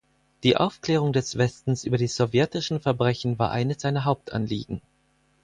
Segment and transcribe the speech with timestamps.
[0.41, 4.81] Die Aufklärung des Westens über die sowjetischen Verbrechen war eines seiner Hauptanliegen.